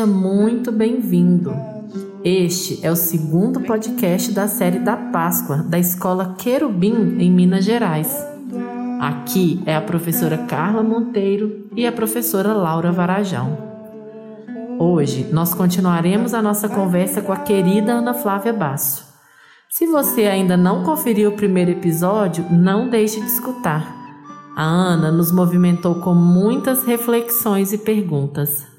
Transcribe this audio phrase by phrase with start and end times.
[0.00, 1.52] seja muito bem-vindo.
[2.24, 8.16] Este é o segundo podcast da série da Páscoa da Escola Querubim em Minas Gerais.
[8.98, 13.58] Aqui é a professora Carla Monteiro e a professora Laura Varajão.
[14.78, 19.04] Hoje nós continuaremos a nossa conversa com a querida Ana Flávia Basso.
[19.68, 23.94] Se você ainda não conferiu o primeiro episódio, não deixe de escutar.
[24.56, 28.69] A Ana nos movimentou com muitas reflexões e perguntas.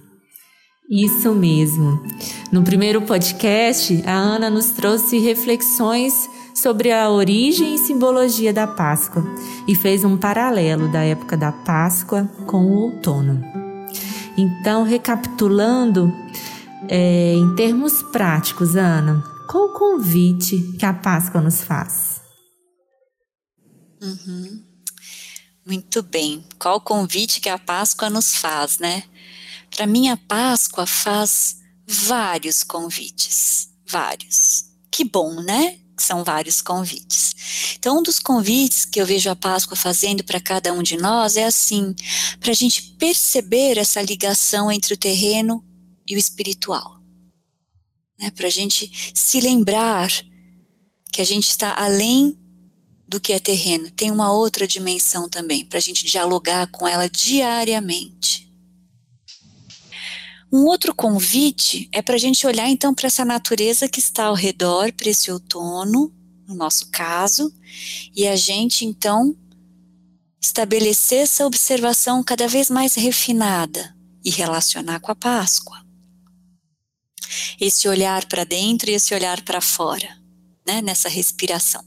[0.92, 2.04] Isso mesmo.
[2.52, 9.24] No primeiro podcast, a Ana nos trouxe reflexões sobre a origem e simbologia da Páscoa
[9.66, 13.42] e fez um paralelo da época da Páscoa com o outono.
[14.38, 16.14] Então, recapitulando,
[16.90, 22.22] é, em termos práticos, Ana, qual o convite que a Páscoa nos faz?
[24.02, 24.62] Uhum.
[25.66, 26.44] Muito bem.
[26.60, 29.04] Qual o convite que a Páscoa nos faz, né?
[29.76, 33.70] Para mim, a Páscoa faz vários convites.
[33.88, 34.66] Vários.
[34.92, 35.80] Que bom, né?
[35.98, 37.76] São vários convites.
[37.78, 41.38] Então, um dos convites que eu vejo a Páscoa fazendo para cada um de nós
[41.38, 41.96] é assim:
[42.40, 45.64] para a gente perceber essa ligação entre o terreno
[46.08, 47.02] e o espiritual
[48.22, 50.10] né, para a gente se lembrar
[51.12, 52.38] que a gente está além
[53.08, 57.10] do que é terreno, tem uma outra dimensão também, para a gente dialogar com ela
[57.10, 58.41] diariamente.
[60.52, 64.36] Um outro convite é para a gente olhar então para essa natureza que está ao
[64.36, 66.14] redor, para esse outono,
[66.48, 67.54] no nosso caso,
[68.14, 69.36] e a gente então
[70.42, 73.96] estabelecer essa observação cada vez mais refinada
[74.26, 75.82] e relacionar com a Páscoa
[77.60, 80.18] esse olhar para dentro e esse olhar para fora,
[80.66, 81.84] né, nessa respiração.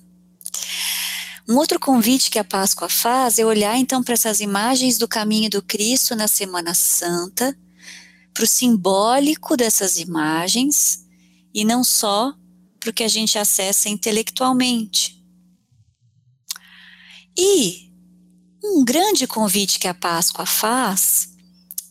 [1.49, 5.51] Um outro convite que a Páscoa faz é olhar então para essas imagens do caminho
[5.51, 7.57] do Cristo na Semana Santa,
[8.35, 11.07] para o simbólico dessas imagens
[11.55, 12.35] e não só
[12.81, 15.25] para o que a gente acessa intelectualmente.
[17.39, 17.91] E
[18.63, 21.29] um grande convite que a Páscoa faz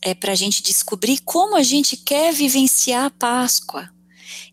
[0.02, 3.90] é para a gente descobrir como a gente quer vivenciar a Páscoa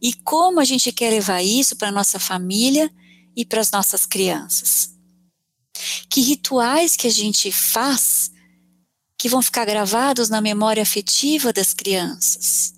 [0.01, 2.91] e como a gente quer levar isso para nossa família
[3.37, 4.91] e para as nossas crianças.
[6.09, 8.31] Que rituais que a gente faz
[9.21, 12.73] que vão ficar gravados na memória afetiva das crianças?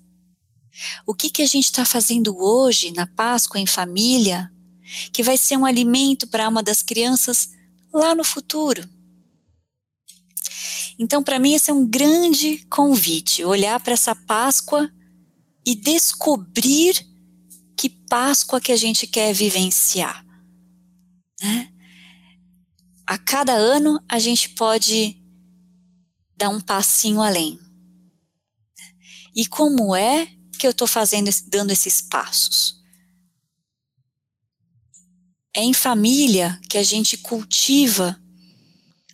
[1.07, 4.51] O que, que a gente está fazendo hoje na Páscoa em família
[5.13, 7.51] que vai ser um alimento para uma das crianças
[7.93, 8.83] lá no futuro?
[10.99, 14.91] Então, para mim, esse é um grande convite, olhar para essa Páscoa
[15.65, 17.07] e descobrir
[17.77, 20.25] que Páscoa que a gente quer vivenciar.
[21.41, 21.69] Né?
[23.07, 25.22] A cada ano a gente pode
[26.35, 27.59] dar um passinho além.
[29.35, 30.27] E como é
[30.59, 32.81] que eu estou fazendo, dando esses passos?
[35.55, 38.19] É em família que a gente cultiva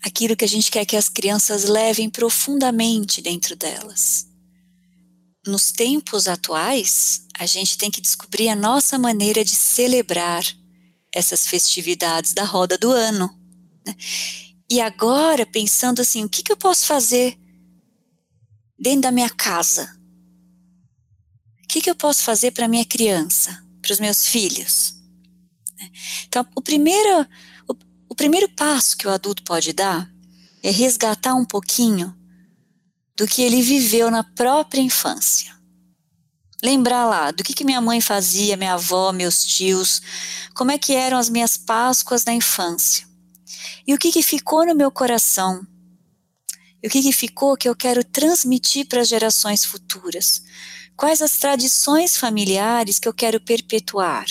[0.01, 4.27] aquilo que a gente quer que as crianças levem profundamente dentro delas.
[5.45, 10.43] Nos tempos atuais, a gente tem que descobrir a nossa maneira de celebrar
[11.13, 13.33] essas festividades da roda do ano.
[13.85, 13.95] Né?
[14.71, 17.37] E agora, pensando assim, o que, que eu posso fazer
[18.77, 19.97] dentro da minha casa?
[21.63, 24.95] O que, que eu posso fazer para minha criança, para os meus filhos?
[26.27, 27.27] Então, o primeiro
[28.19, 30.11] primeiro passo que o adulto pode dar
[30.61, 32.13] é resgatar um pouquinho
[33.15, 35.57] do que ele viveu na própria infância.
[36.61, 40.01] Lembrar lá do que, que minha mãe fazia, minha avó, meus tios,
[40.53, 43.07] como é que eram as minhas Páscoas na infância.
[43.85, 45.65] E o que, que ficou no meu coração.
[46.81, 50.41] E o que, que ficou que eu quero transmitir para as gerações futuras.
[50.95, 54.25] Quais as tradições familiares que eu quero perpetuar.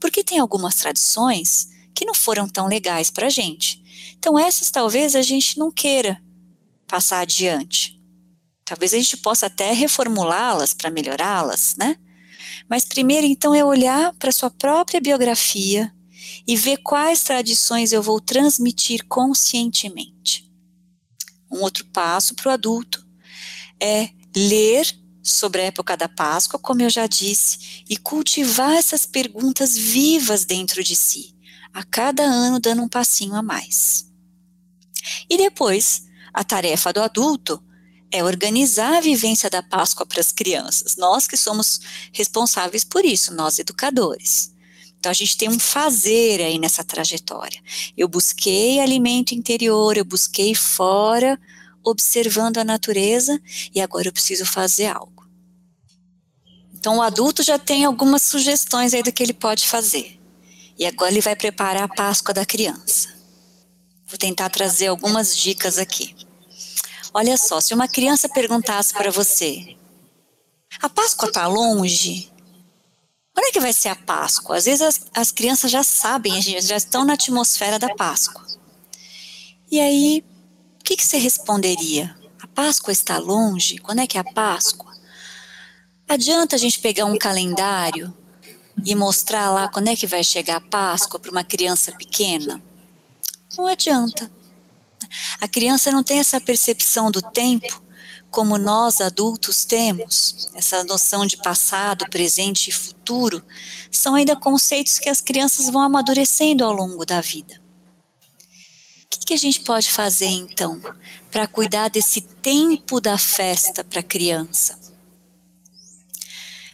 [0.00, 3.82] Porque tem algumas tradições que não foram tão legais para a gente.
[4.18, 6.20] Então, essas talvez a gente não queira
[6.86, 8.00] passar adiante.
[8.64, 11.96] Talvez a gente possa até reformulá-las para melhorá-las, né?
[12.68, 15.92] Mas primeiro, então, é olhar para sua própria biografia
[16.46, 20.50] e ver quais tradições eu vou transmitir conscientemente.
[21.50, 23.06] Um outro passo para o adulto
[23.80, 24.86] é ler
[25.22, 30.82] sobre a época da Páscoa, como eu já disse, e cultivar essas perguntas vivas dentro
[30.84, 31.36] de si
[31.72, 34.10] a cada ano dando um passinho a mais.
[35.28, 37.62] E depois, a tarefa do adulto
[38.10, 40.96] é organizar a vivência da Páscoa para as crianças.
[40.96, 41.80] Nós que somos
[42.12, 44.55] responsáveis por isso, nós educadores.
[45.06, 47.62] Então a gente tem um fazer aí nessa trajetória.
[47.96, 51.40] Eu busquei alimento interior, eu busquei fora,
[51.84, 53.40] observando a natureza,
[53.72, 55.24] e agora eu preciso fazer algo.
[56.74, 60.18] Então o adulto já tem algumas sugestões aí do que ele pode fazer.
[60.76, 63.08] E agora ele vai preparar a Páscoa da criança.
[64.08, 66.16] Vou tentar trazer algumas dicas aqui.
[67.14, 69.76] Olha só, se uma criança perguntasse para você:
[70.82, 72.28] a Páscoa está longe?
[73.36, 74.56] Quando é que vai ser a Páscoa?
[74.56, 78.42] Às vezes as, as crianças já sabem, já estão na atmosfera da Páscoa.
[79.70, 80.24] E aí,
[80.80, 82.16] o que, que você responderia?
[82.40, 83.76] A Páscoa está longe?
[83.76, 84.90] Quando é que é a Páscoa?
[86.08, 88.10] Adianta a gente pegar um calendário
[88.82, 92.62] e mostrar lá quando é que vai chegar a Páscoa para uma criança pequena?
[93.58, 94.32] Não adianta.
[95.42, 97.82] A criança não tem essa percepção do tempo
[98.36, 103.42] como nós adultos temos, essa noção de passado, presente e futuro,
[103.90, 107.58] são ainda conceitos que as crianças vão amadurecendo ao longo da vida.
[109.06, 110.78] O que, que a gente pode fazer então
[111.30, 114.78] para cuidar desse tempo da festa para a criança?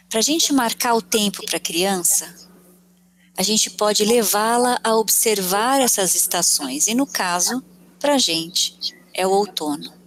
[0.09, 2.35] Para a gente marcar o tempo para a criança,
[3.37, 7.63] a gente pode levá-la a observar essas estações, e no caso,
[8.01, 10.02] para a gente, é o outono.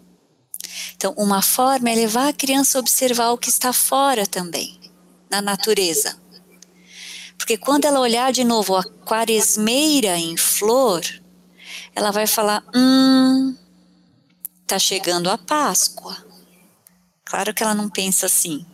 [0.94, 4.78] Então, uma forma é levar a criança a observar o que está fora também,
[5.30, 6.16] na natureza.
[7.38, 11.02] Porque quando ela olhar de novo a quaresmeira em flor,
[11.94, 13.56] ela vai falar: hum,
[14.66, 16.16] tá chegando a Páscoa.
[17.24, 18.64] Claro que ela não pensa assim.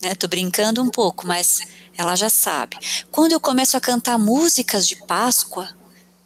[0.00, 0.12] Né?
[0.28, 1.60] Brincando um pouco, mas
[1.96, 2.76] ela já sabe.
[3.10, 5.68] Quando eu começo a cantar músicas de Páscoa,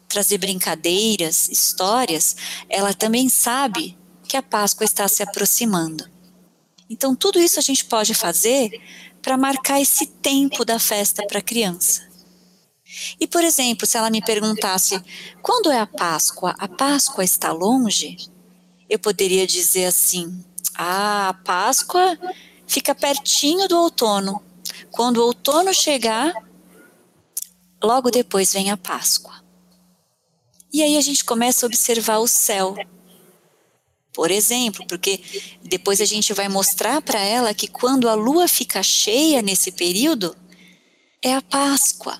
[0.07, 2.35] trazer brincadeiras, histórias,
[2.69, 3.97] ela também sabe
[4.27, 6.07] que a Páscoa está se aproximando.
[6.89, 8.69] Então, tudo isso a gente pode fazer
[9.21, 12.07] para marcar esse tempo da festa para a criança.
[13.19, 15.01] E, por exemplo, se ela me perguntasse
[15.41, 18.17] quando é a Páscoa, a Páscoa está longe?
[18.89, 20.43] Eu poderia dizer assim:
[20.73, 22.17] ah, a Páscoa
[22.65, 24.41] fica pertinho do outono.
[24.91, 26.33] Quando o outono chegar,
[27.83, 29.35] logo depois vem a Páscoa.
[30.71, 32.75] E aí a gente começa a observar o céu
[34.17, 35.21] por exemplo, porque
[35.61, 40.35] depois a gente vai mostrar para ela que quando a lua fica cheia nesse período,
[41.21, 42.19] é a Páscoa.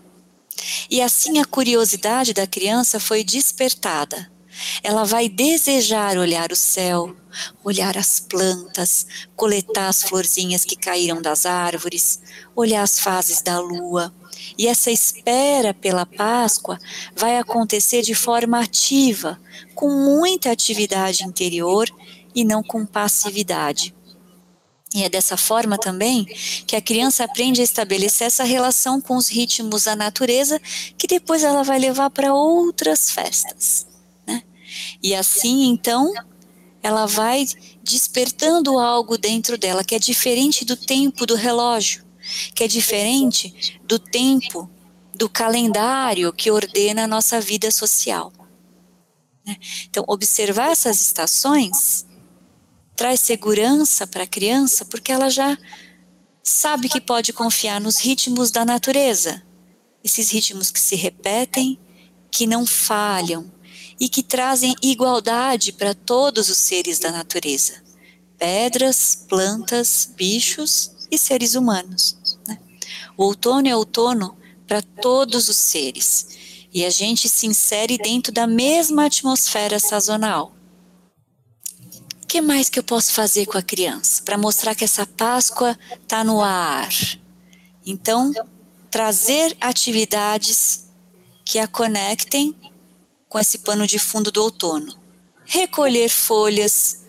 [0.92, 4.32] E assim a curiosidade da criança foi despertada.
[4.84, 7.16] Ela vai desejar olhar o céu,
[7.64, 12.22] olhar as plantas, coletar as florzinhas que caíram das árvores,
[12.56, 14.14] olhar as fases da lua.
[14.58, 16.80] E essa espera pela Páscoa
[17.16, 19.40] vai acontecer de forma ativa,
[19.76, 21.88] com muita atividade interior
[22.34, 23.94] e não com passividade.
[24.96, 26.26] E é dessa forma também
[26.66, 30.60] que a criança aprende a estabelecer essa relação com os ritmos da natureza,
[30.98, 33.86] que depois ela vai levar para outras festas.
[34.26, 34.42] Né?
[35.04, 36.14] E assim, então,
[36.82, 37.46] ela vai
[37.84, 42.07] despertando algo dentro dela que é diferente do tempo do relógio,
[42.54, 44.70] que é diferente do tempo
[45.18, 48.32] do calendário que ordena a nossa vida social.
[49.46, 49.58] Né?
[49.90, 52.06] Então, observar essas estações
[52.96, 55.58] traz segurança para a criança, porque ela já
[56.44, 59.44] sabe que pode confiar nos ritmos da natureza,
[60.04, 61.80] esses ritmos que se repetem,
[62.32, 63.52] que não falham
[64.00, 67.84] e que trazem igualdade para todos os seres da natureza:
[68.38, 72.18] pedras, plantas, bichos e seres humanos.
[72.48, 72.58] Né?
[73.16, 74.38] O outono é outono
[74.68, 80.54] para todos os seres e a gente se insere dentro da mesma atmosfera sazonal.
[82.24, 85.78] O que mais que eu posso fazer com a criança para mostrar que essa Páscoa
[86.04, 86.90] está no ar?
[87.86, 88.34] Então,
[88.92, 90.88] trazer atividades
[91.46, 92.54] que a conectem
[93.30, 94.94] com esse pano de fundo do outono.
[95.46, 97.06] Recolher folhas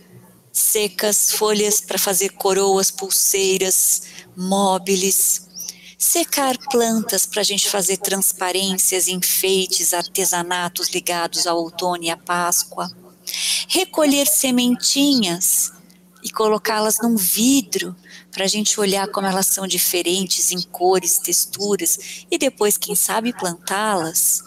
[0.59, 4.03] secas, folhas para fazer coroas, pulseiras,
[4.37, 5.49] móveis,
[5.97, 12.91] secar plantas para a gente fazer transparências, enfeites, artesanatos ligados ao outono e à Páscoa,
[13.69, 15.73] recolher sementinhas
[16.23, 17.95] e colocá-las num vidro
[18.31, 23.33] para a gente olhar como elas são diferentes em cores, texturas e depois, quem sabe,
[23.33, 24.45] plantá-las.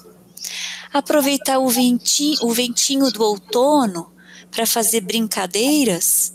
[0.94, 4.12] Aproveitar o ventinho, o ventinho do outono
[4.52, 6.34] para fazer brincadeiras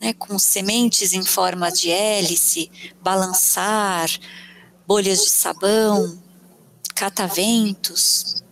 [0.00, 4.10] né, com sementes em forma de hélice, balançar,
[4.86, 6.22] bolhas de sabão,
[6.94, 8.42] cataventos.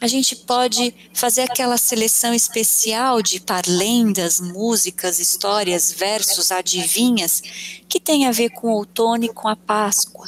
[0.00, 7.42] A gente pode fazer aquela seleção especial de parlendas, músicas, histórias, versos, adivinhas
[7.86, 10.26] que tem a ver com o outono e com a Páscoa.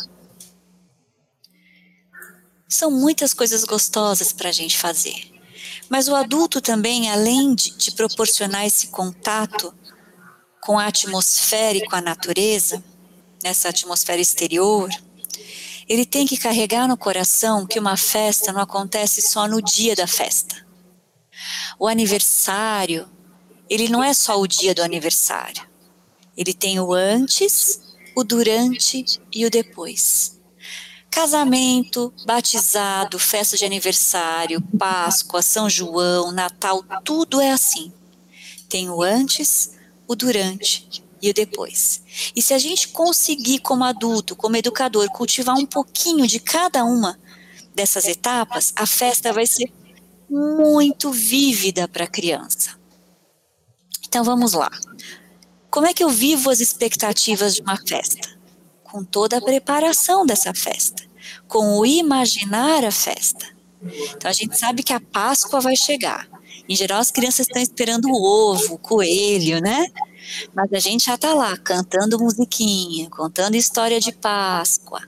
[2.68, 5.31] São muitas coisas gostosas para a gente fazer.
[5.88, 9.74] Mas o adulto também, além de, de proporcionar esse contato
[10.60, 12.82] com a atmosfera e com a natureza,
[13.42, 14.88] nessa atmosfera exterior,
[15.88, 20.06] ele tem que carregar no coração que uma festa não acontece só no dia da
[20.06, 20.64] festa.
[21.78, 23.08] O aniversário,
[23.68, 25.66] ele não é só o dia do aniversário.
[26.36, 27.80] Ele tem o antes,
[28.14, 30.40] o durante e o depois.
[31.12, 37.92] Casamento, batizado, festa de aniversário, Páscoa, São João, Natal, tudo é assim.
[38.66, 39.72] Tem o antes,
[40.08, 42.02] o durante e o depois.
[42.34, 47.20] E se a gente conseguir, como adulto, como educador, cultivar um pouquinho de cada uma
[47.74, 49.70] dessas etapas, a festa vai ser
[50.30, 52.70] muito vívida para a criança.
[54.08, 54.70] Então vamos lá.
[55.70, 58.41] Como é que eu vivo as expectativas de uma festa?
[58.92, 61.02] Com toda a preparação dessa festa,
[61.48, 63.46] com o imaginar a festa.
[63.82, 66.28] Então a gente sabe que a Páscoa vai chegar.
[66.68, 69.86] Em geral, as crianças estão esperando o ovo, o coelho, né?
[70.54, 75.00] Mas a gente já está lá cantando musiquinha, contando história de Páscoa,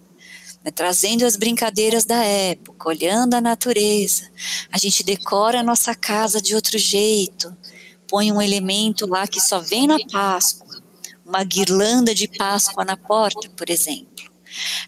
[0.65, 0.71] né?
[0.71, 4.31] trazendo as brincadeiras da época, olhando a natureza.
[4.73, 7.55] A gente decora a nossa casa de outro jeito,
[8.09, 10.64] põe um elemento lá que só vem na Páscoa
[11.25, 14.31] uma guirlanda de Páscoa na porta, por exemplo.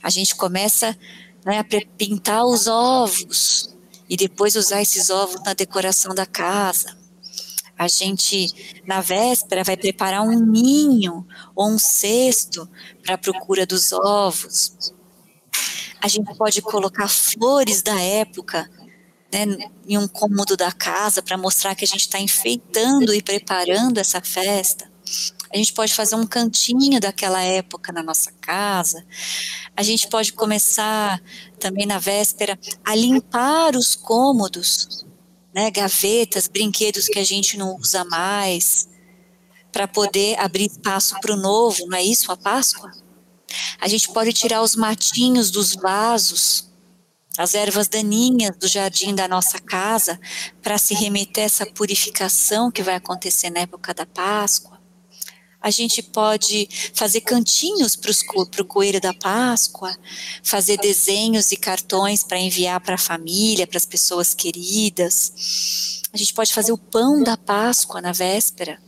[0.03, 0.97] A gente começa
[1.45, 1.65] né, a
[1.97, 3.75] pintar os ovos
[4.09, 6.97] e depois usar esses ovos na decoração da casa.
[7.79, 12.69] A gente, na véspera, vai preparar um ninho ou um cesto
[13.03, 14.95] para a procura dos ovos.
[16.01, 18.71] A gente pode colocar flores da época
[19.33, 23.99] né, em um cômodo da casa para mostrar que a gente está enfeitando e preparando
[23.99, 24.91] essa festa.
[25.53, 29.05] A gente pode fazer um cantinho daquela época na nossa casa.
[29.77, 31.23] A gente pode começar
[31.59, 35.05] também na véspera a limpar os cômodos,
[35.55, 38.89] né, gavetas, brinquedos que a gente não usa mais,
[39.73, 42.91] para poder abrir espaço para o novo, não é isso a Páscoa?
[43.81, 46.69] A gente pode tirar os matinhos dos vasos,
[47.39, 50.19] as ervas daninhas do jardim da nossa casa,
[50.63, 54.76] para se remeter a essa purificação que vai acontecer na época da Páscoa
[55.67, 58.13] a gente pode fazer cantinhos para
[58.63, 59.93] o coelho da Páscoa,
[60.41, 66.03] fazer desenhos e cartões para enviar para a família, para as pessoas queridas.
[66.13, 68.81] A gente pode fazer o pão da Páscoa na véspera.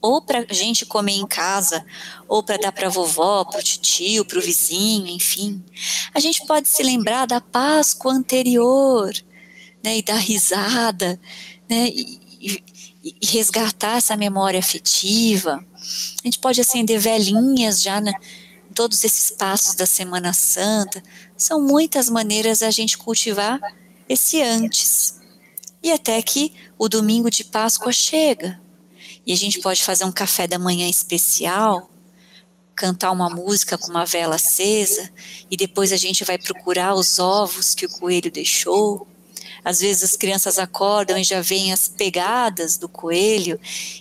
[0.00, 1.86] Ou para a gente comer em casa,
[2.26, 5.64] ou para dar para a vovó, para o tio, para o vizinho, enfim.
[6.12, 9.14] A gente pode se lembrar da Páscoa anterior,
[9.80, 11.20] né, e dar risada,
[11.70, 12.20] né, e,
[13.02, 15.64] e, resgatar essa memória afetiva.
[15.74, 21.02] A gente pode acender velhinhas já na, em todos esses passos da Semana Santa.
[21.36, 23.60] São muitas maneiras a gente cultivar
[24.08, 25.20] esse antes.
[25.82, 28.60] E até que o domingo de Páscoa chega.
[29.26, 31.90] E a gente pode fazer um café da manhã especial,
[32.74, 35.10] cantar uma música com uma vela acesa,
[35.50, 39.06] e depois a gente vai procurar os ovos que o coelho deixou
[39.64, 43.60] às vezes as crianças acordam e já veem as pegadas do coelho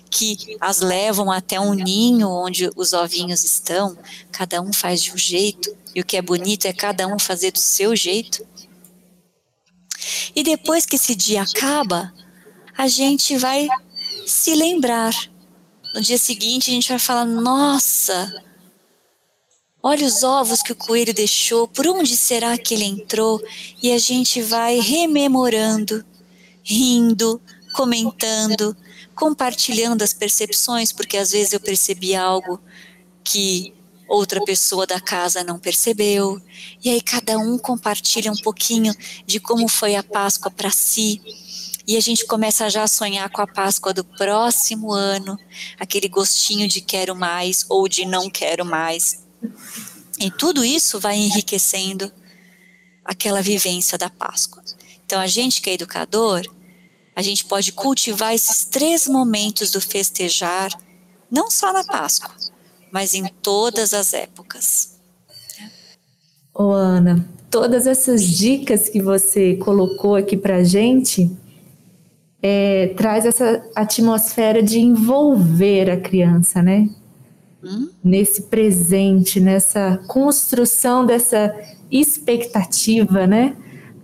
[0.10, 3.98] que as levam até um ninho onde os ovinhos estão.
[4.32, 7.52] Cada um faz de um jeito e o que é bonito é cada um fazer
[7.52, 8.46] do seu jeito.
[10.36, 12.12] E depois que esse dia acaba,
[12.78, 13.68] a gente vai
[14.26, 15.14] se lembrar.
[15.94, 18.34] No dia seguinte a gente vai falar: nossa,
[19.84, 23.42] Olha os ovos que o coelho deixou, por onde será que ele entrou?
[23.82, 26.06] E a gente vai rememorando,
[26.64, 27.42] rindo,
[27.74, 28.78] comentando,
[29.16, 32.60] compartilhando as percepções, porque às vezes eu percebi algo
[33.24, 33.74] que
[34.08, 36.40] outra pessoa da casa não percebeu.
[36.84, 38.94] E aí cada um compartilha um pouquinho
[39.26, 41.20] de como foi a Páscoa para si.
[41.88, 45.40] E a gente começa já a sonhar com a Páscoa do próximo ano,
[45.80, 49.31] aquele gostinho de quero mais ou de não quero mais.
[50.20, 52.12] E tudo isso vai enriquecendo
[53.04, 54.64] aquela vivência da Páscoa.
[55.06, 56.46] Então, a gente que é educador,
[57.16, 60.72] a gente pode cultivar esses três momentos do festejar,
[61.30, 62.34] não só na Páscoa,
[62.92, 65.00] mas em todas as épocas.
[66.54, 71.32] Ô Ana, todas essas dicas que você colocou aqui para gente
[72.42, 76.90] é, traz essa atmosfera de envolver a criança, né?
[78.04, 81.54] Nesse presente, nessa construção dessa
[81.92, 83.56] expectativa, né?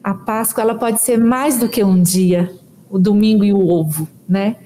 [0.03, 2.53] A Páscoa ela pode ser mais do que um dia,
[2.89, 4.57] o domingo e o ovo, né?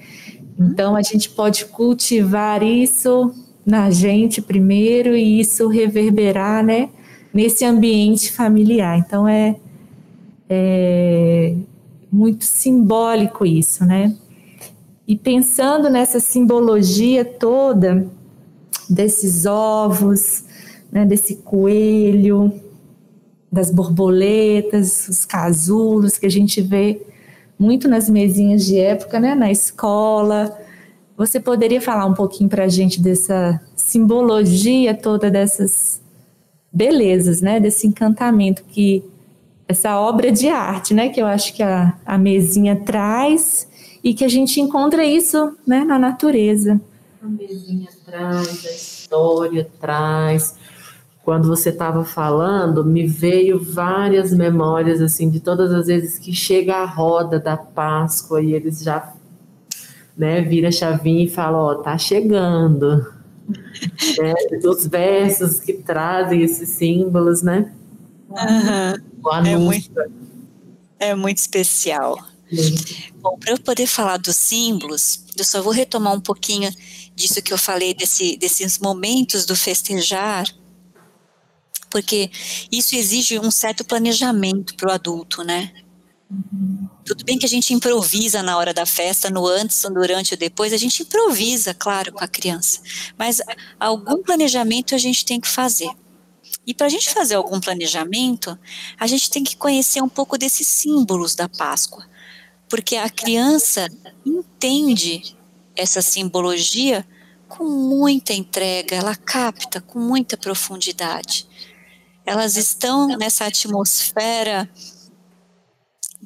[0.58, 3.32] Então a gente pode cultivar isso
[3.64, 6.90] na gente primeiro e isso reverberar, né,
[7.32, 8.98] nesse ambiente familiar.
[8.98, 9.56] Então é
[10.54, 11.54] é
[12.12, 14.14] muito simbólico isso, né?
[15.08, 18.06] E pensando nessa simbologia toda
[18.88, 20.44] desses ovos,
[20.90, 22.52] né, desse coelho,
[23.50, 27.00] das borboletas, os casulos que a gente vê
[27.58, 30.56] muito nas mesinhas de época, né, na escola.
[31.16, 36.00] Você poderia falar um pouquinho para a gente dessa simbologia toda dessas
[36.72, 39.04] belezas, né, desse encantamento que
[39.68, 43.68] essa obra de arte, né, que eu acho que a, a mesinha traz
[44.02, 46.80] e que a gente encontra isso, né, na natureza.
[47.22, 50.56] A mesinha traz, a história traz.
[51.22, 56.78] Quando você estava falando, me veio várias memórias assim de todas as vezes que chega
[56.78, 59.14] a roda da Páscoa e eles já,
[60.16, 63.14] né, vira a chavinha e fala, ó, tá chegando.
[64.18, 67.72] né, os versos que trazem esses símbolos, né?
[68.30, 69.46] Uhum.
[69.46, 69.90] É muito,
[70.98, 72.18] é muito especial.
[73.20, 76.68] Bom, para eu poder falar dos símbolos, eu só vou retomar um pouquinho
[77.14, 80.46] disso que eu falei, desse, desses momentos do festejar,
[81.90, 82.30] porque
[82.70, 85.72] isso exige um certo planejamento para o adulto, né?
[86.30, 86.88] Uhum.
[87.04, 90.38] Tudo bem que a gente improvisa na hora da festa, no antes, no durante ou
[90.38, 92.80] depois, a gente improvisa, claro, com a criança,
[93.18, 93.40] mas
[93.78, 95.90] algum planejamento a gente tem que fazer.
[96.66, 98.58] E para a gente fazer algum planejamento,
[98.98, 102.06] a gente tem que conhecer um pouco desses símbolos da Páscoa
[102.72, 103.86] porque a criança
[104.24, 105.36] entende
[105.76, 107.06] essa simbologia
[107.48, 111.46] com muita entrega, ela capta com muita profundidade.
[112.24, 114.70] Elas estão nessa atmosfera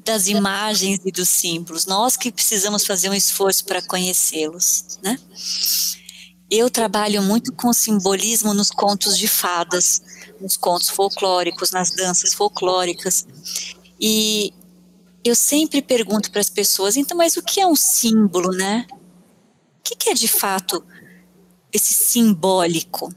[0.05, 1.87] das imagens e dos símbolos.
[1.87, 5.19] Nós que precisamos fazer um esforço para conhecê-los, né?
[6.49, 10.01] Eu trabalho muito com simbolismo nos contos de fadas,
[10.41, 13.27] nos contos folclóricos, nas danças folclóricas.
[13.99, 14.53] E
[15.25, 18.87] eu sempre pergunto para as pessoas, então, mas o que é um símbolo, né?
[19.87, 20.85] Que, que é de fato
[21.73, 23.15] esse simbólico?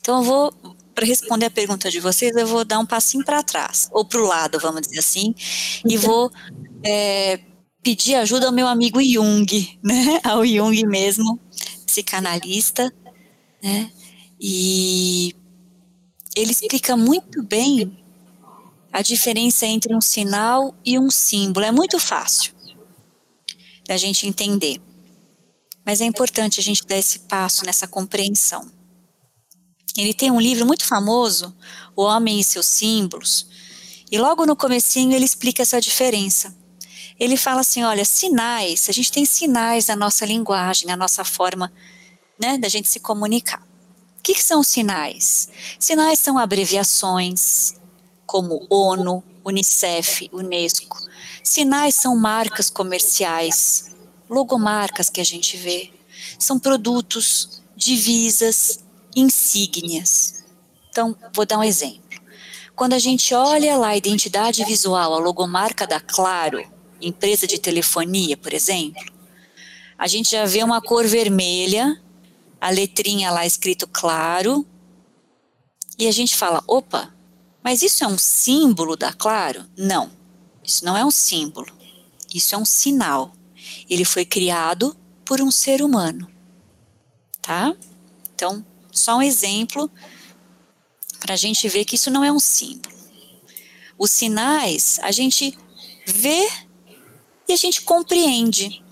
[0.00, 3.42] Então, eu vou, para responder a pergunta de vocês, eu vou dar um passinho para
[3.42, 5.34] trás, ou para o lado, vamos dizer assim,
[5.84, 6.32] e vou
[6.82, 7.38] é,
[7.82, 10.20] pedir ajuda ao meu amigo Jung, né?
[10.24, 11.38] Ao Jung mesmo,
[11.84, 12.90] psicanalista,
[13.62, 13.92] né?
[14.40, 15.36] E
[16.34, 17.94] ele explica muito bem
[18.90, 21.66] a diferença entre um sinal e um símbolo.
[21.66, 22.54] É muito fácil
[23.86, 24.80] da gente entender.
[25.84, 28.70] Mas é importante a gente dar esse passo nessa compreensão.
[29.96, 31.54] Ele tem um livro muito famoso,
[31.94, 33.46] O Homem e seus Símbolos,
[34.10, 36.54] e logo no comecinho ele explica essa diferença.
[37.18, 41.72] Ele fala assim, olha, sinais, a gente tem sinais na nossa linguagem, na nossa forma,
[42.40, 43.62] né, da gente se comunicar.
[44.18, 45.48] O que, que são sinais?
[45.78, 47.74] Sinais são abreviações,
[48.26, 50.98] como ONU, Unicef, Unesco.
[51.42, 53.93] Sinais são marcas comerciais,
[54.34, 55.90] logomarcas que a gente vê.
[56.38, 60.44] São produtos, divisas, insígnias.
[60.90, 62.02] Então, vou dar um exemplo.
[62.74, 66.62] Quando a gente olha lá a identidade visual, a logomarca da Claro,
[67.00, 69.04] empresa de telefonia, por exemplo,
[69.96, 72.00] a gente já vê uma cor vermelha,
[72.60, 74.66] a letrinha lá escrito Claro,
[75.96, 77.14] e a gente fala: opa,
[77.62, 79.64] mas isso é um símbolo da Claro?
[79.78, 80.10] Não,
[80.64, 81.72] isso não é um símbolo.
[82.34, 83.32] Isso é um sinal.
[83.88, 86.30] Ele foi criado por um ser humano.
[87.40, 87.74] Tá?
[88.34, 89.90] Então, só um exemplo
[91.20, 92.94] para a gente ver que isso não é um símbolo.
[93.98, 95.56] Os sinais a gente
[96.06, 96.48] vê
[97.48, 98.82] e a gente compreende.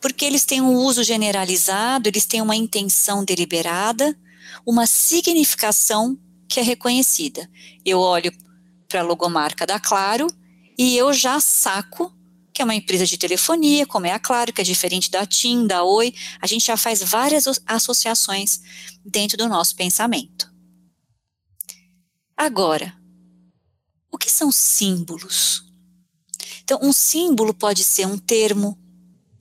[0.00, 4.18] Porque eles têm um uso generalizado, eles têm uma intenção deliberada,
[4.66, 7.48] uma significação que é reconhecida.
[7.84, 8.32] Eu olho
[8.88, 10.26] para a logomarca da Claro
[10.76, 12.12] e eu já saco
[12.62, 15.82] é uma empresa de telefonia, como é a Claro, que é diferente da TIM, da
[15.82, 16.14] Oi.
[16.40, 18.60] A gente já faz várias associações
[19.04, 20.50] dentro do nosso pensamento.
[22.36, 22.96] Agora,
[24.10, 25.64] o que são símbolos?
[26.62, 28.78] Então, um símbolo pode ser um termo,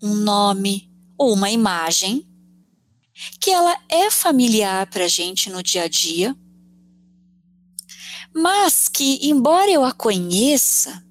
[0.02, 2.28] um nome ou uma imagem
[3.40, 6.36] que ela é familiar para a gente no dia a dia,
[8.34, 11.04] mas que, embora eu a conheça,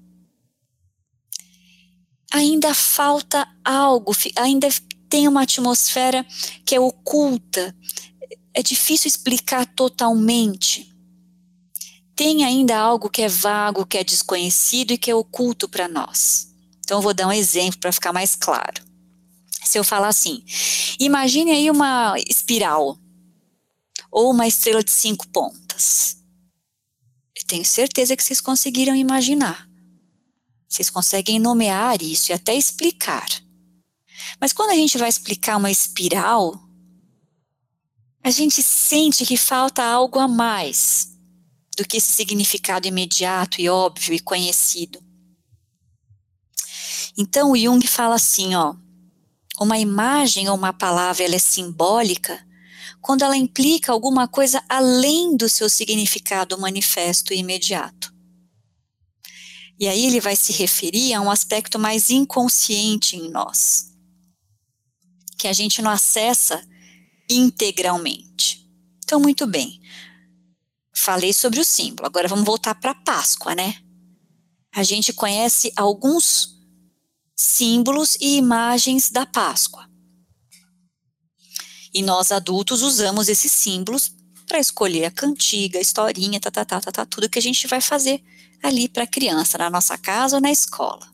[2.31, 4.67] ainda falta algo, ainda
[5.09, 6.25] tem uma atmosfera
[6.65, 7.75] que é oculta,
[8.53, 10.89] é difícil explicar totalmente.
[12.15, 16.47] Tem ainda algo que é vago, que é desconhecido e que é oculto para nós.
[16.79, 18.83] Então, eu vou dar um exemplo para ficar mais claro.
[19.63, 20.43] Se eu falar assim,
[20.99, 22.97] imagine aí uma espiral
[24.11, 26.21] ou uma estrela de cinco pontas
[27.51, 29.67] tenho certeza que vocês conseguiram imaginar.
[30.71, 33.27] Vocês conseguem nomear isso e até explicar.
[34.39, 36.57] Mas quando a gente vai explicar uma espiral,
[38.23, 41.09] a gente sente que falta algo a mais
[41.77, 45.03] do que esse significado imediato e óbvio e conhecido.
[47.17, 48.73] Então o Jung fala assim, ó,
[49.59, 52.47] uma imagem ou uma palavra ela é simbólica
[53.01, 58.10] quando ela implica alguma coisa além do seu significado manifesto e imediato.
[59.81, 63.91] E aí ele vai se referir a um aspecto mais inconsciente em nós,
[65.39, 66.63] que a gente não acessa
[67.27, 68.69] integralmente.
[69.03, 69.81] Então, muito bem.
[70.93, 72.05] Falei sobre o símbolo.
[72.05, 73.81] Agora vamos voltar para Páscoa, né?
[74.71, 76.59] A gente conhece alguns
[77.35, 79.89] símbolos e imagens da Páscoa.
[81.91, 84.13] E nós adultos usamos esses símbolos
[84.45, 87.65] para escolher a cantiga, a historinha, tá, tá, tá, tá, tá, tudo que a gente
[87.65, 88.23] vai fazer
[88.61, 91.11] ali para a criança, na nossa casa ou na escola.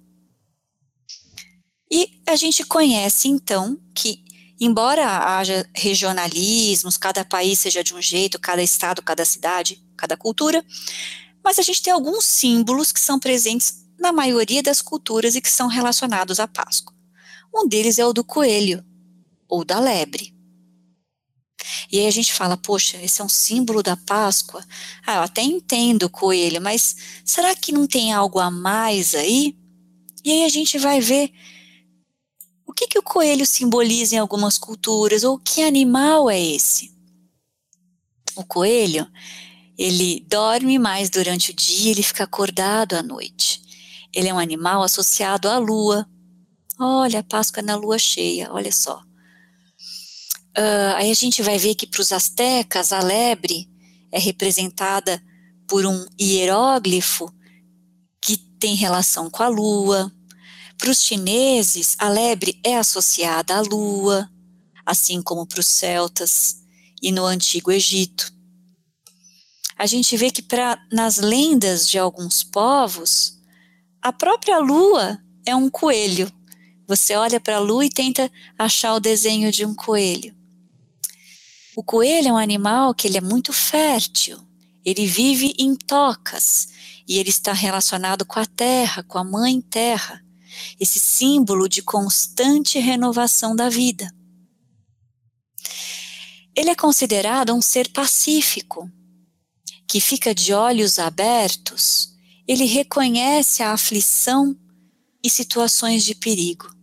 [1.90, 4.24] E a gente conhece então que,
[4.60, 10.64] embora haja regionalismos, cada país seja de um jeito, cada estado, cada cidade, cada cultura,
[11.44, 15.50] mas a gente tem alguns símbolos que são presentes na maioria das culturas e que
[15.50, 16.94] são relacionados à Páscoa.
[17.56, 18.84] Um deles é o do coelho,
[19.48, 20.37] ou da lebre.
[21.92, 24.64] E aí a gente fala, poxa, esse é um símbolo da Páscoa.
[25.06, 29.56] Ah, eu até entendo o coelho, mas será que não tem algo a mais aí?
[30.24, 31.32] E aí a gente vai ver
[32.66, 36.92] o que, que o coelho simboliza em algumas culturas, ou que animal é esse?
[38.36, 39.08] O coelho,
[39.78, 43.62] ele dorme mais durante o dia, ele fica acordado à noite.
[44.14, 46.08] Ele é um animal associado à lua.
[46.80, 49.07] Olha, a Páscoa é na lua cheia, olha só.
[50.58, 53.70] Uh, aí a gente vai ver que para os astecas a lebre
[54.12, 55.22] é representada
[55.67, 57.32] por um hieróglifo
[58.20, 60.12] que tem relação com a lua.
[60.76, 64.28] Para os chineses, a lebre é associada à lua,
[64.86, 66.58] assim como para os celtas
[67.02, 68.34] e no antigo Egito.
[69.78, 73.38] A gente vê que pra, nas lendas de alguns povos,
[74.02, 76.32] a própria lua é um coelho.
[76.88, 80.37] Você olha para a lua e tenta achar o desenho de um coelho.
[81.78, 84.40] O coelho é um animal que ele é muito fértil.
[84.84, 86.70] Ele vive em tocas
[87.08, 90.26] e ele está relacionado com a terra, com a mãe terra,
[90.80, 94.12] esse símbolo de constante renovação da vida.
[96.56, 98.92] Ele é considerado um ser pacífico,
[99.88, 102.12] que fica de olhos abertos,
[102.48, 104.58] ele reconhece a aflição
[105.24, 106.76] e situações de perigo.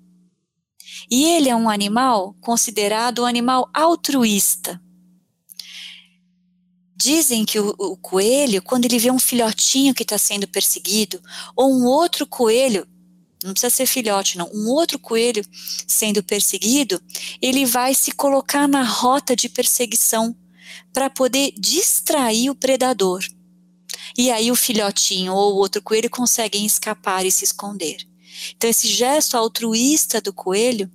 [1.11, 4.84] E ele é um animal considerado um animal altruísta.
[6.97, 11.21] Dizem que o, o coelho, quando ele vê um filhotinho que está sendo perseguido,
[11.57, 12.87] ou um outro coelho,
[13.43, 15.45] não precisa ser filhote, não, um outro coelho
[15.87, 17.01] sendo perseguido,
[17.43, 20.35] ele vai se colocar na rota de perseguição
[20.93, 23.23] para poder distrair o predador.
[24.17, 27.99] E aí o filhotinho ou o outro coelho conseguem escapar e se esconder.
[28.57, 30.91] Então, esse gesto altruísta do coelho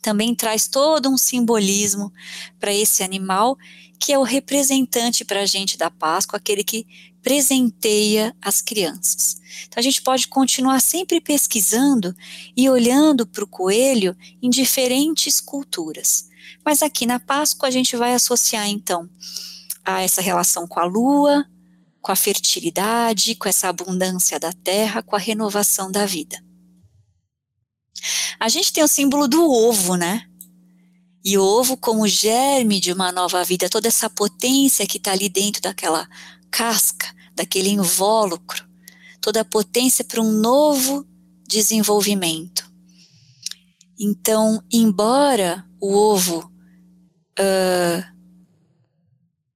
[0.00, 2.12] também traz todo um simbolismo
[2.58, 3.58] para esse animal
[3.98, 6.86] que é o representante para a gente da Páscoa, aquele que
[7.22, 9.40] presenteia as crianças.
[9.66, 12.14] Então a gente pode continuar sempre pesquisando
[12.56, 16.28] e olhando para o coelho em diferentes culturas.
[16.64, 19.08] Mas aqui na Páscoa a gente vai associar então
[19.84, 21.44] a essa relação com a lua,
[22.00, 26.42] com a fertilidade, com essa abundância da terra, com a renovação da vida.
[28.38, 30.28] A gente tem o símbolo do ovo, né?
[31.24, 35.28] E o ovo como germe de uma nova vida, toda essa potência que está ali
[35.28, 36.08] dentro daquela
[36.50, 38.66] casca, daquele invólucro,
[39.20, 41.06] toda a potência para um novo
[41.46, 42.68] desenvolvimento.
[43.98, 46.50] Então, embora o ovo
[47.38, 48.18] uh,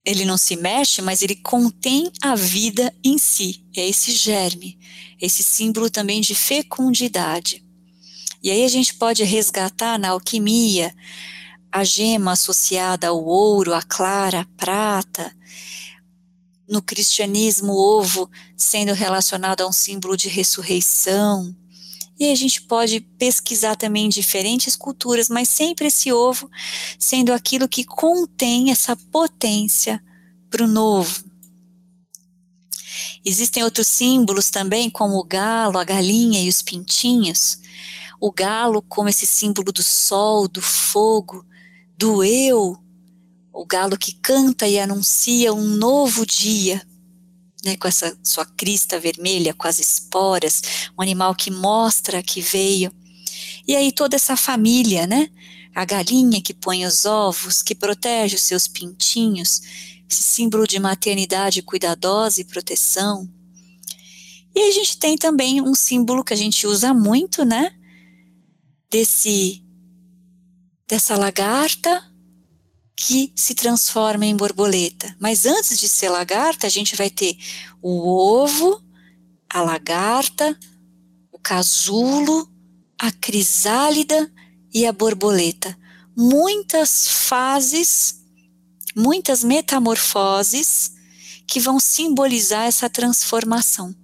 [0.05, 3.65] ele não se mexe, mas ele contém a vida em si.
[3.77, 4.79] É esse germe,
[5.21, 7.65] esse símbolo também de fecundidade.
[8.43, 10.93] E aí a gente pode resgatar na alquimia
[11.73, 15.35] a gema associada ao ouro, a clara, a prata.
[16.69, 21.57] No cristianismo, o ovo sendo relacionado a um símbolo de ressurreição.
[22.21, 26.49] E a gente pode pesquisar também diferentes culturas, mas sempre esse ovo
[26.99, 30.03] sendo aquilo que contém essa potência
[30.51, 31.25] para o novo.
[33.25, 37.59] Existem outros símbolos também, como o galo, a galinha e os pintinhos.
[38.21, 41.45] O galo como esse símbolo do sol, do fogo,
[42.03, 42.77] do eu,
[43.53, 46.85] o galo que canta e anuncia um novo dia.
[47.65, 50.61] né, com essa sua crista vermelha, com as esporas,
[50.99, 52.91] um animal que mostra que veio.
[53.69, 55.31] E aí toda essa família, né?
[55.73, 59.61] A galinha que põe os ovos, que protege os seus pintinhos,
[60.11, 63.33] esse símbolo de maternidade cuidadosa e proteção.
[64.53, 67.73] E a gente tem também um símbolo que a gente usa muito, né?
[68.91, 69.62] Desse
[70.93, 72.05] dessa lagarta
[72.95, 75.17] que se transforma em borboleta.
[75.19, 77.35] Mas antes de ser lagarta, a gente vai ter
[77.81, 78.79] o ovo,
[79.49, 80.55] a lagarta,
[81.33, 82.47] o casulo,
[82.99, 84.31] a crisálida
[84.71, 85.75] e a borboleta.
[86.15, 88.17] Muitas fases,
[88.95, 90.93] muitas metamorfoses
[91.47, 93.97] que vão simbolizar essa transformação.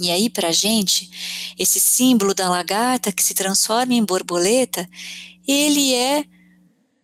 [0.00, 1.10] E aí, para a gente,
[1.58, 4.88] esse símbolo da lagarta que se transforma em borboleta,
[5.46, 6.24] ele é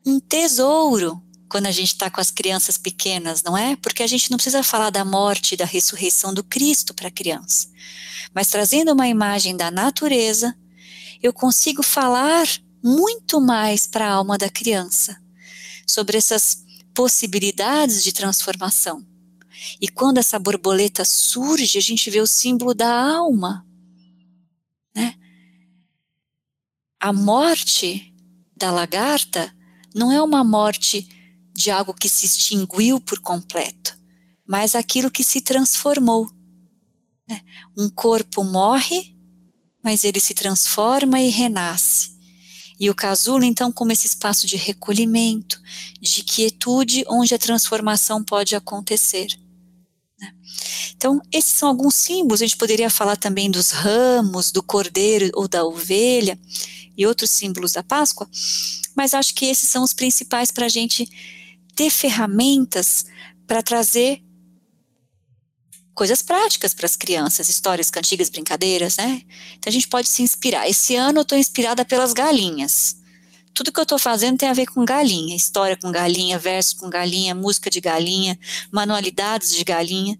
[0.04, 3.74] um tesouro quando a gente está com as crianças pequenas, não é?
[3.76, 7.10] Porque a gente não precisa falar da morte e da ressurreição do Cristo para a
[7.10, 7.68] criança.
[8.32, 10.56] Mas trazendo uma imagem da natureza,
[11.20, 12.46] eu consigo falar
[12.82, 15.20] muito mais para a alma da criança
[15.86, 19.04] sobre essas possibilidades de transformação.
[19.80, 23.66] E quando essa borboleta surge, a gente vê o símbolo da alma.
[24.94, 25.14] Né?
[26.98, 28.09] A morte
[28.60, 29.52] da lagarta
[29.94, 31.08] não é uma morte
[31.52, 33.98] de algo que se extinguiu por completo,
[34.46, 36.30] mas aquilo que se transformou.
[37.28, 37.40] Né?
[37.76, 39.16] Um corpo morre,
[39.82, 42.10] mas ele se transforma e renasce.
[42.78, 45.60] E o casulo, então, como esse espaço de recolhimento,
[46.00, 49.26] de quietude, onde a transformação pode acontecer.
[50.18, 50.32] Né?
[50.96, 52.40] Então, esses são alguns símbolos.
[52.40, 56.38] A gente poderia falar também dos ramos, do cordeiro ou da ovelha
[57.00, 58.28] e outros símbolos da Páscoa,
[58.94, 61.08] mas acho que esses são os principais para a gente
[61.74, 63.06] ter ferramentas
[63.46, 64.22] para trazer
[65.94, 69.22] coisas práticas para as crianças, histórias, cantigas, brincadeiras, né?
[69.56, 70.68] Então a gente pode se inspirar.
[70.68, 72.96] Esse ano eu estou inspirada pelas galinhas.
[73.54, 76.90] Tudo que eu estou fazendo tem a ver com galinha, história com galinha, verso com
[76.90, 78.38] galinha, música de galinha,
[78.70, 80.18] manualidades de galinha.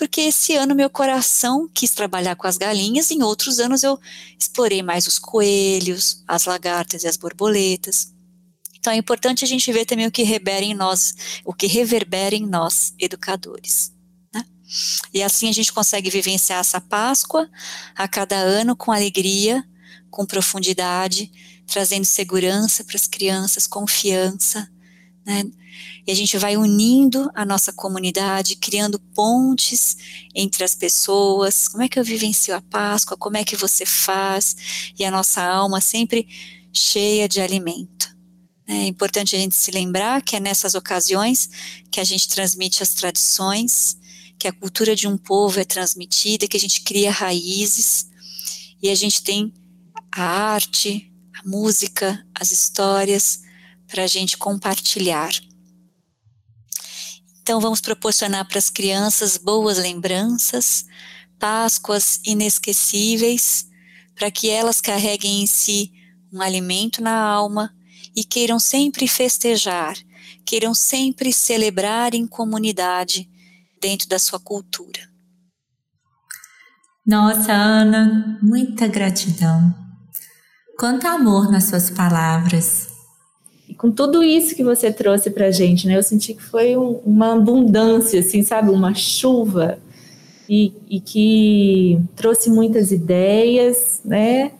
[0.00, 4.00] Porque esse ano meu coração quis trabalhar com as galinhas, em outros anos eu
[4.38, 8.10] explorei mais os coelhos, as lagartas e as borboletas.
[8.78, 12.34] Então é importante a gente ver também o que reverbera em nós, o que reverbera
[12.34, 13.92] em nós, educadores.
[15.12, 17.46] E assim a gente consegue vivenciar essa Páscoa
[17.94, 19.62] a cada ano com alegria,
[20.10, 21.30] com profundidade,
[21.66, 24.66] trazendo segurança para as crianças, confiança,
[25.24, 25.44] né?
[26.06, 29.96] E a gente vai unindo a nossa comunidade, criando pontes
[30.34, 31.68] entre as pessoas.
[31.68, 33.16] Como é que eu vivencio a Páscoa?
[33.16, 34.92] Como é que você faz?
[34.98, 36.26] E a nossa alma sempre
[36.72, 38.14] cheia de alimento.
[38.66, 41.50] É importante a gente se lembrar que é nessas ocasiões
[41.90, 43.98] que a gente transmite as tradições,
[44.38, 48.08] que a cultura de um povo é transmitida, que a gente cria raízes
[48.80, 49.52] e a gente tem
[50.12, 53.42] a arte, a música, as histórias
[53.90, 55.32] para a gente compartilhar.
[57.42, 60.86] Então, vamos proporcionar para as crianças boas lembranças,
[61.38, 63.66] Páscoas inesquecíveis,
[64.14, 65.90] para que elas carreguem em si
[66.32, 67.74] um alimento na alma
[68.14, 69.96] e queiram sempre festejar,
[70.44, 73.28] queiram sempre celebrar em comunidade
[73.80, 75.00] dentro da sua cultura.
[77.06, 79.74] Nossa, Ana, muita gratidão.
[80.78, 82.89] Quanto amor nas suas palavras.
[83.80, 85.96] Com tudo isso que você trouxe para gente, né?
[85.96, 88.68] Eu senti que foi um, uma abundância, assim, sabe?
[88.68, 89.78] Uma chuva.
[90.46, 94.52] E, e que trouxe muitas ideias, né?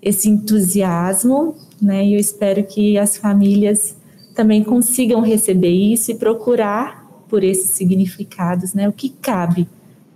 [0.00, 2.06] Esse entusiasmo, né?
[2.06, 3.96] E eu espero que as famílias
[4.32, 8.88] também consigam receber isso e procurar por esses significados, né?
[8.88, 9.68] O que cabe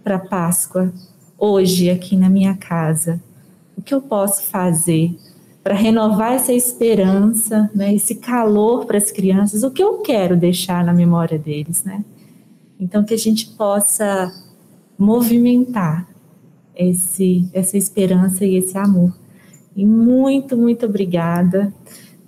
[0.05, 0.93] para Páscoa
[1.37, 3.21] hoje aqui na minha casa?
[3.77, 5.17] O que eu posso fazer
[5.63, 7.95] para renovar essa esperança, né?
[7.95, 9.63] Esse calor para as crianças?
[9.63, 12.05] O que eu quero deixar na memória deles, né?
[12.81, 14.33] Então que a gente possa
[14.99, 16.09] movimentar
[16.75, 19.13] esse essa esperança e esse amor.
[19.77, 21.73] E muito, muito obrigada.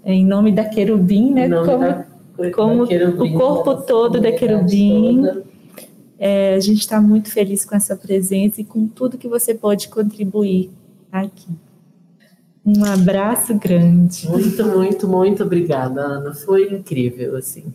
[0.05, 1.49] Em nome da Querubim, né?
[1.49, 2.07] Como, da
[2.53, 5.23] como o corpo todo da querubim.
[6.19, 9.89] É, a gente está muito feliz com essa presença e com tudo que você pode
[9.89, 10.71] contribuir
[11.13, 11.51] aqui.
[12.65, 14.27] Um abraço grande.
[14.27, 16.35] Muito, muito, muito obrigada, Ana.
[16.35, 17.75] Foi incrível, assim.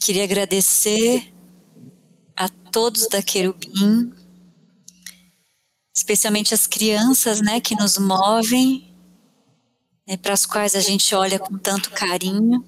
[0.00, 1.32] Queria agradecer
[2.36, 4.12] a todos da Querubim,
[5.94, 8.94] especialmente as crianças, né, que nos movem,
[10.06, 12.64] né, para as quais a gente olha com tanto carinho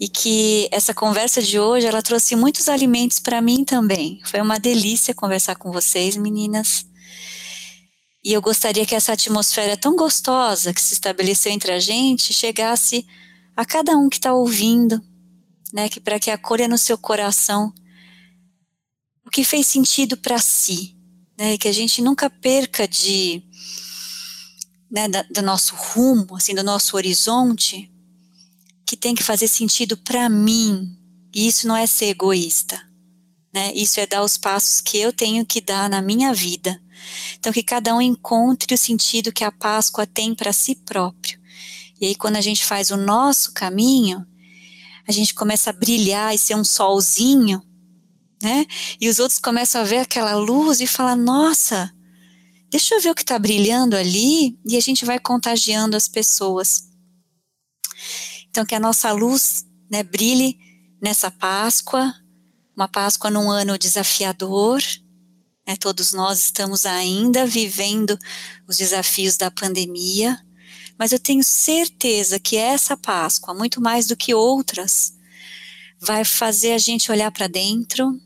[0.00, 4.18] e que essa conversa de hoje ela trouxe muitos alimentos para mim também.
[4.24, 6.86] Foi uma delícia conversar com vocês, meninas.
[8.22, 13.06] E eu gostaria que essa atmosfera tão gostosa que se estabeleceu entre a gente chegasse
[13.56, 15.02] a cada um que está ouvindo,
[15.72, 15.88] né?
[15.88, 17.72] Que para que acolha no seu coração
[19.24, 20.96] o que fez sentido para si,
[21.38, 21.54] né?
[21.54, 23.42] E que a gente nunca perca de
[24.90, 27.90] né, da, do nosso rumo, assim, do nosso horizonte,
[28.84, 30.96] que tem que fazer sentido para mim.
[31.32, 32.82] E isso não é ser egoísta,
[33.52, 33.72] né?
[33.74, 36.80] Isso é dar os passos que eu tenho que dar na minha vida
[37.34, 41.38] então, que cada um encontre o sentido que a Páscoa tem para si próprio.
[42.00, 44.26] E aí, quando a gente faz o nosso caminho,
[45.06, 47.62] a gente começa a brilhar e ser um solzinho,
[48.42, 48.66] né?
[49.00, 51.92] E os outros começam a ver aquela luz e falam: nossa,
[52.70, 56.88] deixa eu ver o que está brilhando ali, e a gente vai contagiando as pessoas.
[58.48, 60.58] Então, que a nossa luz né, brilhe
[61.00, 62.14] nessa Páscoa,
[62.74, 64.82] uma Páscoa num ano desafiador,
[65.66, 68.18] né, todos nós estamos ainda vivendo
[68.66, 70.38] os desafios da pandemia,
[70.98, 75.14] mas eu tenho certeza que essa Páscoa, muito mais do que outras,
[75.98, 78.18] vai fazer a gente olhar para dentro,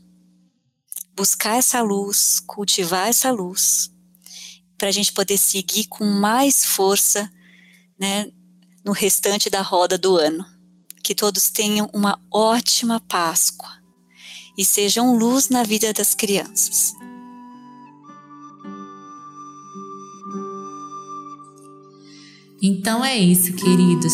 [1.15, 3.91] buscar essa luz, cultivar essa luz,
[4.77, 7.31] para a gente poder seguir com mais força
[7.97, 8.29] né,
[8.83, 10.45] no restante da roda do ano.
[11.01, 13.84] Que todos tenham uma ótima Páscoa
[14.57, 16.95] e sejam luz na vida das crianças.
[22.61, 24.13] Então é isso, queridos.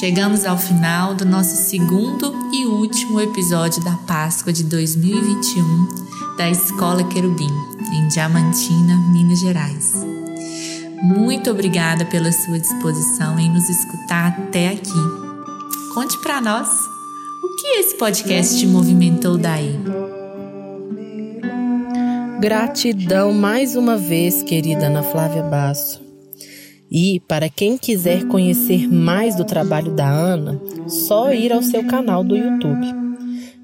[0.00, 7.04] Chegamos ao final do nosso segundo e último episódio da Páscoa de 2021 da Escola
[7.04, 7.50] Querubim,
[7.92, 9.92] em Diamantina, Minas Gerais.
[11.02, 15.92] Muito obrigada pela sua disposição em nos escutar até aqui.
[15.94, 16.68] Conte para nós
[17.74, 19.74] esse podcast te movimentou daí.
[22.38, 26.02] Gratidão mais uma vez, querida Ana Flávia Basso.
[26.90, 32.22] E para quem quiser conhecer mais do trabalho da Ana, só ir ao seu canal
[32.22, 32.86] do YouTube.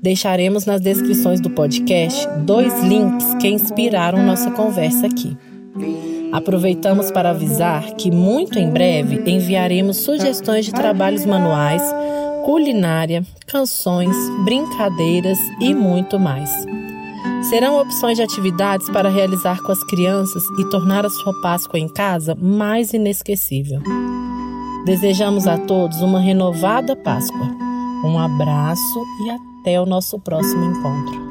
[0.00, 5.36] Deixaremos nas descrições do podcast dois links que inspiraram nossa conversa aqui.
[6.32, 11.82] Aproveitamos para avisar que muito em breve enviaremos sugestões de trabalhos manuais,
[12.48, 16.48] culinária, canções, brincadeiras e muito mais.
[17.42, 21.90] Serão opções de atividades para realizar com as crianças e tornar a sua Páscoa em
[21.90, 23.82] casa mais inesquecível.
[24.87, 27.48] Desejamos a todos uma renovada Páscoa.
[28.02, 29.30] Um abraço e
[29.61, 31.27] até o nosso próximo encontro.